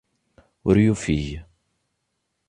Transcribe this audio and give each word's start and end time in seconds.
Ur 0.67 0.75
yufig. 0.83 1.27